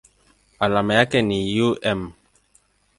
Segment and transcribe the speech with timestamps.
[0.59, 2.11] Alama yake ni µm.